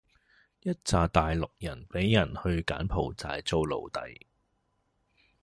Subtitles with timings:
[0.61, 4.17] 一柞大陸人畀人去柬埔寨做奴隸